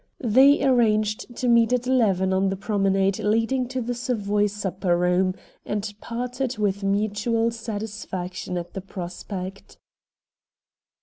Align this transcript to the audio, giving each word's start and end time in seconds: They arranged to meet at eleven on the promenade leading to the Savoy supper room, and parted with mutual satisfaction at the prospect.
They 0.23 0.63
arranged 0.65 1.35
to 1.35 1.47
meet 1.47 1.71
at 1.71 1.85
eleven 1.85 2.33
on 2.33 2.49
the 2.49 2.55
promenade 2.55 3.19
leading 3.19 3.67
to 3.67 3.81
the 3.81 3.93
Savoy 3.93 4.47
supper 4.47 4.97
room, 4.97 5.35
and 5.63 5.93
parted 6.01 6.57
with 6.57 6.83
mutual 6.83 7.51
satisfaction 7.51 8.57
at 8.57 8.73
the 8.73 8.81
prospect. 8.81 9.77